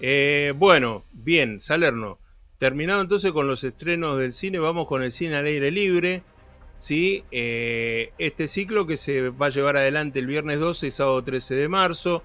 [0.00, 2.18] Eh, bueno, bien, Salerno.
[2.58, 6.22] Terminado entonces con los estrenos del cine, vamos con el cine al aire libre.
[6.78, 7.24] ¿sí?
[7.30, 11.54] Eh, este ciclo que se va a llevar adelante el viernes 12 y sábado 13
[11.54, 12.22] de marzo.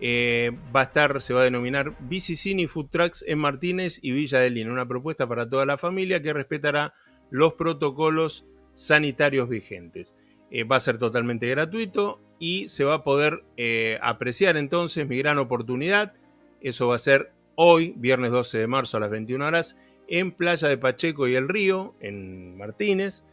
[0.00, 4.40] Eh, va a estar, se va a denominar Bicicini Food Trucks en Martínez y Villa
[4.40, 6.94] de Lina, una propuesta para toda la familia que respetará
[7.30, 10.16] los protocolos sanitarios vigentes.
[10.50, 15.18] Eh, va a ser totalmente gratuito y se va a poder eh, apreciar entonces mi
[15.18, 16.14] gran oportunidad.
[16.60, 19.76] Eso va a ser hoy, viernes 12 de marzo a las 21 horas,
[20.08, 23.24] en Playa de Pacheco y el Río, en Martínez.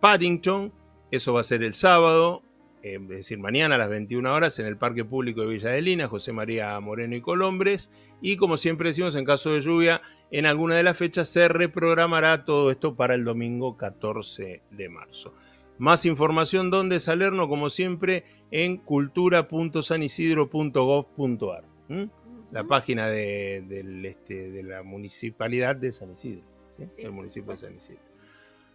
[0.00, 0.72] Paddington,
[1.10, 2.42] eso va a ser el sábado
[2.84, 5.80] eh, es decir, mañana a las 21 horas en el Parque Público de Villa de
[5.80, 7.90] Lina, José María Moreno y Colombres.
[8.20, 12.44] Y como siempre decimos, en caso de lluvia, en alguna de las fechas se reprogramará
[12.44, 15.32] todo esto para el domingo 14 de marzo.
[15.78, 21.64] Más información donde Salerno, como siempre, en cultura.sanisidro.gov.ar.
[22.52, 23.64] La página de,
[24.04, 26.44] este, de, la municipalidad de San Isidro,
[26.98, 28.03] el municipio de San Isidro.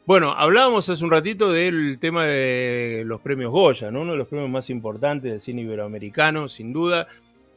[0.09, 4.01] Bueno, hablábamos hace un ratito del tema de los premios Goya, ¿no?
[4.01, 7.07] uno de los premios más importantes del cine iberoamericano, sin duda.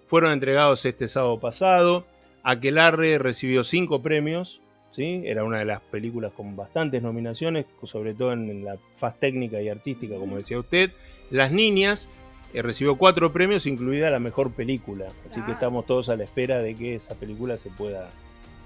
[0.07, 2.05] Fueron entregados este sábado pasado.
[2.43, 4.61] Aquelarre recibió cinco premios,
[4.91, 5.23] ¿sí?
[5.25, 9.71] era una de las películas con bastantes nominaciones, sobre todo en la faz técnica y
[9.71, 10.91] artística, como decía usted.
[11.31, 12.11] Las Niñas
[12.53, 15.07] eh, recibió cuatro premios, incluida la mejor película.
[15.27, 18.11] Así que estamos todos a la espera de que esa película se pueda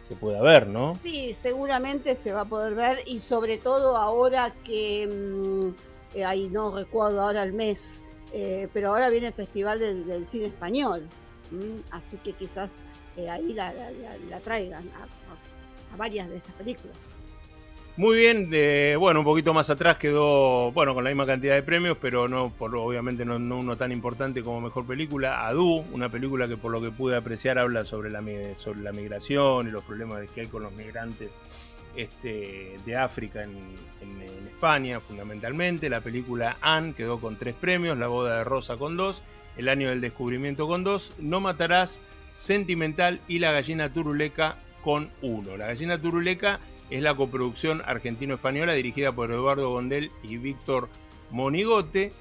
[0.09, 0.95] se pueda ver, ¿no?
[0.95, 6.49] Sí, seguramente se va a poder ver y sobre todo ahora que, mm, eh, ahí
[6.49, 11.09] no recuerdo ahora el mes, eh, pero ahora viene el Festival del, Cine Español,
[11.91, 12.81] así que quizás
[13.17, 13.73] eh, ahí la,
[14.43, 14.85] traigan
[15.93, 16.97] a varias de estas películas.
[17.99, 18.51] Muy bien,
[19.01, 22.51] bueno, un poquito más atrás quedó, bueno, con la misma cantidad de premios, pero no,
[22.51, 25.47] por, obviamente no, uno tan importante como mejor película.
[25.47, 28.23] Adu, una película que por lo que pude apreciar habla sobre la,
[28.59, 31.31] sobre la migración y los problemas que hay con los migrantes
[31.97, 33.57] este, de África en,
[34.47, 35.89] España, fundamentalmente.
[35.89, 39.23] La película Anne quedó con tres premios, La boda de Rosa con dos,
[39.57, 42.03] El año del descubrimiento con dos, No matarás,
[42.37, 45.57] Sentimental y La gallina turuleca con uno.
[45.57, 50.89] La gallina turuleca es la coproducción argentino-española dirigida por Eduardo Gondel y Víctor
[51.31, 52.13] Monigote.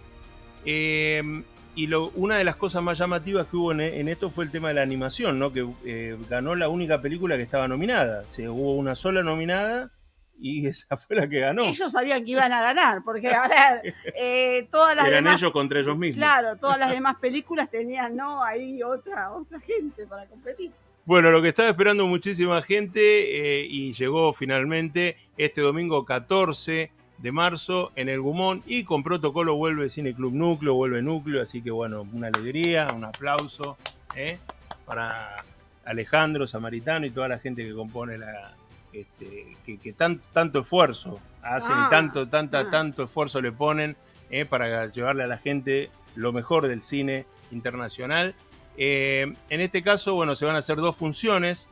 [0.65, 1.43] Em,
[1.75, 4.75] y una de las cosas más llamativas que hubo en, esto fue el tema de
[4.75, 5.51] la animación, ¿no?
[5.51, 8.23] que eh, ganó la única película que estaba nominada.
[8.39, 9.91] hubo una sola nominada
[10.39, 11.63] y esa fue la que ganó.
[11.63, 15.51] Ellos sabían que iban a ganar, porque a ver, eh, todas las Eran demás, ellos
[15.51, 16.17] contra ellos mismos.
[16.17, 20.71] claro, todas las demás películas tenían, no, ahí otra, otra gente para competir.
[21.05, 27.31] Bueno, lo que estaba esperando muchísima gente eh, y llegó finalmente este domingo 14 de
[27.31, 31.69] marzo en el Gumón y con protocolo vuelve Cine Club Núcleo, vuelve Núcleo, así que
[31.71, 33.77] bueno, una alegría, un aplauso
[34.15, 34.39] eh,
[34.85, 35.43] para
[35.85, 38.55] Alejandro Samaritano y toda la gente que compone la,
[38.91, 42.69] este, que, que tan- tanto esfuerzo hacen Ah, y tanto, tanta, ah.
[42.71, 43.95] tanto esfuerzo le ponen
[44.31, 48.33] eh, para llevarle a la gente lo mejor del cine internacional.
[48.77, 51.69] Eh, en este caso, bueno, se van a hacer dos funciones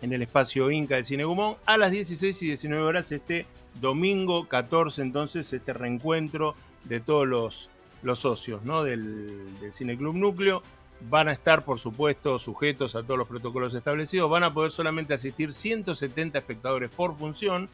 [0.00, 3.46] en el espacio Inca del Cine Gumón a las 16 y 19 horas este
[3.80, 7.70] domingo 14, entonces, este reencuentro de todos los,
[8.02, 8.84] los socios ¿no?
[8.84, 10.62] del, del Cine Club Núcleo.
[11.08, 14.30] Van a estar, por supuesto, sujetos a todos los protocolos establecidos.
[14.30, 17.68] Van a poder solamente asistir 170 espectadores por función,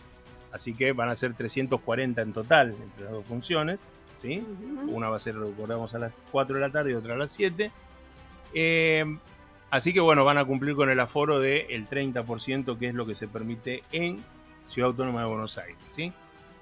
[0.53, 3.83] así que van a ser 340 en total entre las dos funciones.
[4.21, 4.45] ¿sí?
[4.89, 7.33] Una va a ser, recordamos, a las 4 de la tarde y otra a las
[7.33, 7.71] 7.
[8.55, 9.05] Eh,
[9.71, 13.15] así que bueno, van a cumplir con el aforo del 30%, que es lo que
[13.15, 14.19] se permite en
[14.67, 15.77] Ciudad Autónoma de Buenos Aires.
[15.91, 16.13] ¿sí?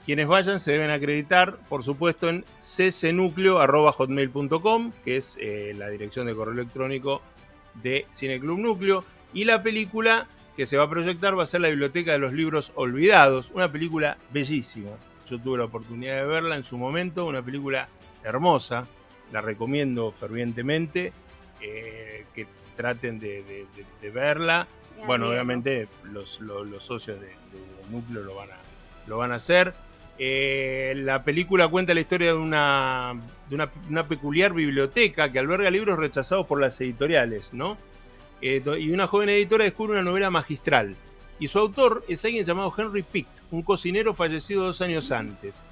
[0.07, 6.35] Quienes vayan se deben acreditar, por supuesto, en ccnucleo.hotmail.com, que es eh, la dirección de
[6.35, 7.21] correo electrónico
[7.83, 9.05] de Cineclub Núcleo.
[9.35, 12.33] Y la película que se va a proyectar va a ser La Biblioteca de los
[12.33, 14.91] Libros Olvidados, una película bellísima.
[15.31, 17.89] Yo tuve la oportunidad de verla en su momento, una película
[18.25, 18.87] hermosa,
[19.31, 21.13] la recomiendo fervientemente,
[21.61, 24.67] eh, que traten de, de- de- de verla.
[25.07, 27.33] Bueno, obviamente los, los- los socios de, de-
[27.83, 28.57] del núcleo lo van a,
[29.07, 29.73] lo van a hacer.
[30.21, 33.15] Eh, la película cuenta la historia de una,
[33.49, 37.79] de una, una peculiar biblioteca que alberga libros rechazados por las editoriales, ¿no?
[38.43, 40.97] Eh, y una joven editora descubre una novela magistral.
[41.41, 45.63] Y su autor es alguien llamado Henry Pick, un cocinero fallecido dos años antes.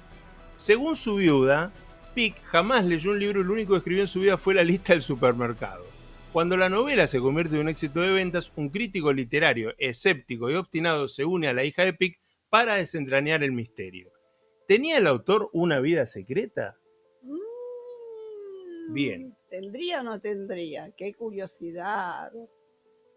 [0.55, 1.71] Según su viuda,
[2.17, 4.63] Pick jamás leyó un libro y lo único que escribió en su vida fue la
[4.63, 5.85] lista del supermercado.
[6.33, 10.55] Cuando la novela se convierte en un éxito de ventas, un crítico literario escéptico y
[10.55, 14.11] obstinado se une a la hija de Pick para desentrañar el misterio.
[14.67, 16.75] ¿Tenía el autor una vida secreta?
[17.21, 19.37] Mm, Bien.
[19.51, 20.89] ¿Tendría o no tendría?
[20.97, 22.31] Qué curiosidad.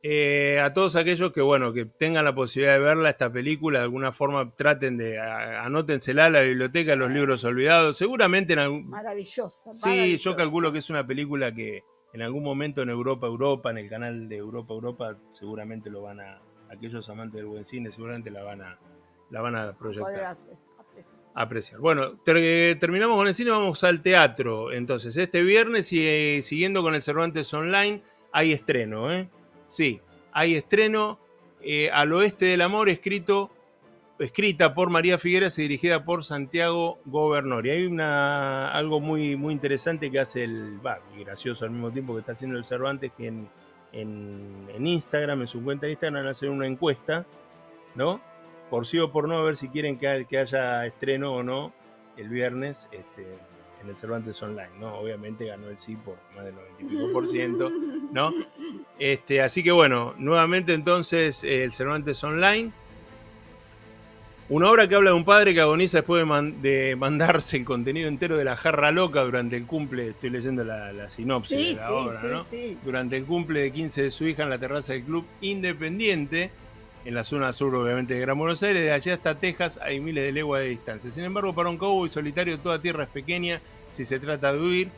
[0.02, 3.84] Eh, a todos aquellos que bueno que tengan la posibilidad de verla esta película de
[3.84, 8.88] alguna forma traten de a- anótensela a la biblioteca los libros olvidados seguramente en algún
[8.88, 9.74] Maravillosa.
[9.74, 11.82] sí yo calculo que es una película que
[12.14, 16.20] en algún momento en Europa Europa en el canal de Europa Europa seguramente lo van
[16.20, 18.78] a aquellos amantes del buen cine seguramente la van a
[19.28, 21.20] la van a proyectar apre- apreciar.
[21.34, 21.80] apreciar.
[21.80, 24.72] Bueno, ter- terminamos con el cine, vamos al teatro.
[24.72, 29.28] Entonces, este viernes y eh, siguiendo con el Cervantes Online, hay estreno, ¿eh?
[29.70, 30.00] Sí,
[30.32, 31.20] hay estreno
[31.62, 33.52] eh, Al Oeste del Amor, escrito,
[34.18, 37.70] escrita por María Figueras y dirigida por Santiago Gobernori.
[37.70, 40.80] Hay una, algo muy, muy interesante que hace el,
[41.16, 43.48] y gracioso al mismo tiempo que está haciendo el Cervantes, que en,
[43.92, 47.24] en, Instagram, en su cuenta de Instagram, hacer una encuesta,
[47.94, 48.20] ¿no?
[48.70, 51.72] por sí o por no, a ver si quieren que, que haya estreno o no
[52.16, 53.38] el viernes este,
[53.82, 54.94] en el Cervantes Online, ¿no?
[54.96, 57.70] Obviamente ganó el sí por más del 90 y pico por ciento,
[58.12, 58.32] ¿no?
[58.98, 62.70] Este, así que bueno, nuevamente entonces eh, el Cervantes Online.
[64.48, 67.64] Una obra que habla de un padre que agoniza después de, man- de mandarse el
[67.64, 71.66] contenido entero de la jarra loca durante el cumple, estoy leyendo la, la sinopsis Sí,
[71.68, 72.80] de la sí, obra, sí, ¿no?
[72.84, 76.50] durante el cumple de 15 de su hija en la terraza del Club Independiente,
[77.04, 78.82] en la zona sur, obviamente, de Gran Buenos Aires.
[78.82, 81.10] De allá hasta Texas hay miles de leguas de distancia.
[81.10, 83.60] Sin embargo, para un cowboy solitario, toda tierra es pequeña
[83.90, 84.88] si se trata de huir.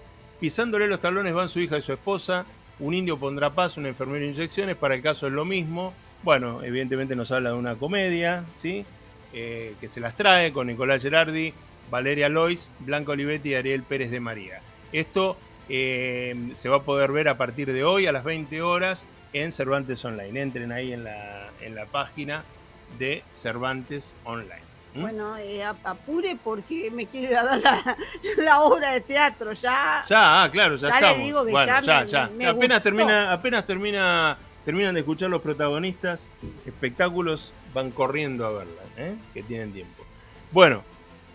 [0.41, 2.45] Pisándole los talones van su hija y su esposa.
[2.81, 4.77] Un indio pondrá paz, un enfermero inyecciones.
[4.77, 5.95] Para el caso es lo mismo.
[6.23, 8.85] Bueno, evidentemente nos habla de una comedia, ¿sí?
[9.33, 11.55] Eh, que se las trae con Nicolás Gerardi,
[11.91, 14.61] Valeria Lois, Blanca Olivetti y Ariel Pérez de María.
[14.93, 15.37] Esto
[15.69, 19.53] eh, se va a poder ver a partir de hoy a las 20 horas en
[19.53, 20.41] Cervantes Online.
[20.41, 22.45] Entren ahí en la, en la página
[22.99, 24.63] de Cervantes Online.
[24.95, 25.01] ¿Mm?
[25.01, 27.97] Bueno, eh, ap- apure porque me quiero ir a ver la,
[28.37, 30.05] la obra de teatro ya.
[30.07, 31.27] Ya, ah, claro, ya, Ya le estamos.
[31.27, 32.27] digo que Bueno, ya ya, me- ya.
[32.29, 32.83] me apenas gustó.
[32.83, 34.37] termina, apenas termina,
[34.67, 36.29] terminan de escuchar los protagonistas,
[36.67, 39.15] espectáculos, van corriendo a verla, ¿eh?
[39.33, 40.05] que tienen tiempo.
[40.51, 40.83] Bueno,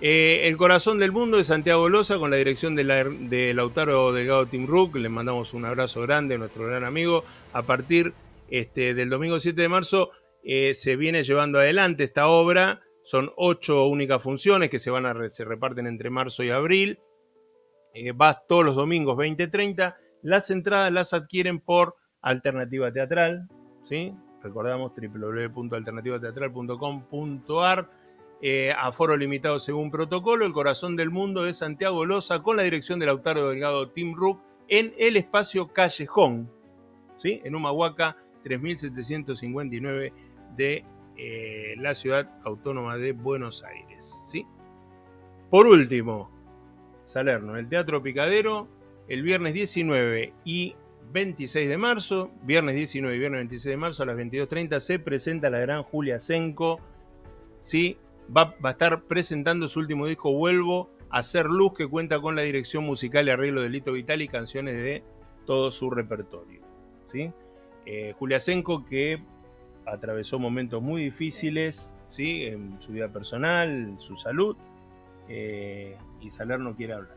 [0.02, 4.12] eh, El corazón del mundo de Santiago Loza con la dirección de, la- de Lautaro
[4.14, 4.96] Delgado Tim Rook.
[4.96, 7.24] Le mandamos un abrazo grande a nuestro gran amigo.
[7.54, 8.14] A partir
[8.50, 10.12] este, del domingo 7 de marzo
[10.44, 12.82] eh, se viene llevando adelante esta obra.
[13.04, 17.00] Son ocho únicas funciones que se, van a se reparten entre marzo y abril.
[17.94, 19.96] Eh, vas todos los domingos 20-30.
[20.22, 23.48] Las entradas las adquieren por Alternativa Teatral.
[23.84, 24.14] ¿sí?
[24.44, 27.90] Recordamos www.alternativateatral.com.ar.
[28.42, 30.46] eh, aforo limitado según protocolo.
[30.46, 34.42] El corazón del mundo de Santiago Loza con la dirección del Lautaro Delgado Tim Rook
[34.68, 36.52] en el espacio Callejón,
[37.16, 37.42] ¿sí?
[37.44, 40.14] en Humahuaca 3759
[40.56, 40.86] de
[41.18, 44.24] eh, la ciudad autónoma de Buenos Aires.
[44.28, 44.46] ¿sí?
[45.50, 46.30] Por último,
[47.06, 48.68] Salerno, el Teatro Picadero,
[49.08, 50.76] el viernes 19 y
[51.12, 55.50] 26 de marzo, viernes 19 y viernes 26 de marzo a las 22.30 se presenta
[55.50, 56.80] la gran Julia Senko,
[57.62, 57.98] ¿sí?
[58.36, 62.42] Va, a estar presentando su último disco Vuelvo a Hacer Luz, que cuenta con la
[62.42, 65.04] dirección musical y arreglo de Lito Vital y canciones de
[65.46, 66.62] todo su repertorio.
[67.08, 67.32] ¿sí?
[67.86, 69.24] Eh, Julia Senko, que
[69.86, 72.44] atravesó momentos muy difíciles ¿sí?
[72.44, 74.58] en su vida personal, su salud,
[75.30, 77.17] eh, y Salerno quiere hablar.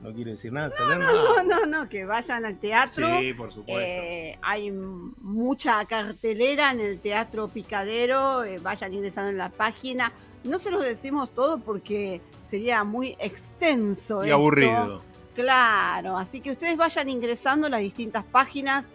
[0.00, 0.70] No, quiere decir nada.
[0.78, 3.20] No, no, no, no, que vayan al teatro.
[3.20, 3.80] Sí, por supuesto.
[3.80, 8.44] Eh, hay mucha cartelera en el Teatro Picadero.
[8.44, 10.12] Eh, vayan ingresando en la página.
[10.42, 14.24] No se los decimos todo porque sería muy extenso.
[14.24, 14.36] Y esto.
[14.36, 15.02] aburrido.
[15.34, 18.88] Claro, así que ustedes vayan ingresando en las distintas páginas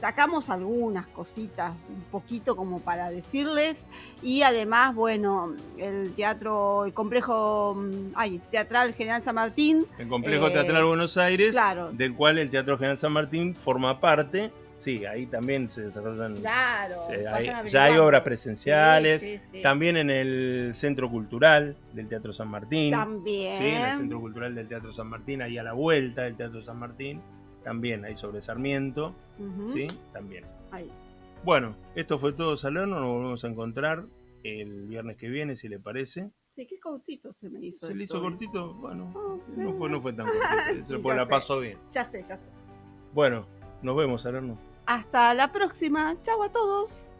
[0.00, 3.86] sacamos algunas cositas, un poquito como para decirles.
[4.22, 9.86] Y además, bueno, el teatro, el complejo mm, ay, teatral General San Martín.
[9.98, 11.92] El complejo eh, teatral Buenos Aires, claro.
[11.92, 14.50] del cual el Teatro General San Martín forma parte.
[14.78, 16.36] Sí, ahí también se desarrollan.
[16.36, 17.02] Claro.
[17.10, 19.20] Eh, hay, ya hay obras presenciales.
[19.20, 19.62] Sí, sí, sí.
[19.62, 22.92] También en el Centro Cultural del Teatro San Martín.
[22.92, 23.58] También.
[23.58, 26.62] Sí, en el Centro Cultural del Teatro San Martín, ahí a la vuelta del Teatro
[26.62, 27.20] San Martín
[27.62, 29.72] también hay sobre Sarmiento, uh -huh.
[29.72, 29.86] ¿sí?
[30.12, 30.44] También.
[30.70, 30.90] Ahí.
[31.44, 34.04] Bueno, esto fue todo Salerno, nos volvemos a encontrar
[34.44, 36.30] el viernes que viene, si le parece.
[36.54, 37.86] Sí, qué cortito se me hizo.
[37.86, 38.28] ¿Se le hizo esto.
[38.28, 38.74] cortito?
[38.74, 41.30] Bueno, oh, no, fue, no fue tan cortito, sí, pues la sé.
[41.30, 41.78] pasó bien.
[41.90, 42.50] Ya sé, ya sé.
[43.14, 43.46] Bueno,
[43.82, 44.58] nos vemos, Salerno.
[44.86, 46.16] Hasta la próxima.
[46.22, 47.12] Chau a todos.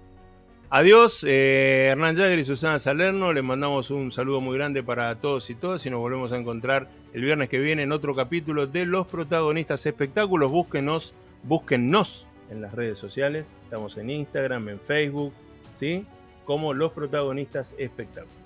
[0.68, 3.32] Adiós, eh, Hernán Jagger y Susana Salerno.
[3.32, 6.88] Les mandamos un saludo muy grande para todos y todas y nos volvemos a encontrar
[7.12, 10.50] el viernes que viene en otro capítulo de Los Protagonistas Espectáculos.
[10.50, 13.46] Búsquenos, búsquennos en las redes sociales.
[13.64, 15.32] Estamos en Instagram, en Facebook,
[15.74, 16.06] ¿sí?
[16.44, 18.36] Como Los Protagonistas Espectáculos.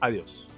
[0.00, 0.49] Adiós.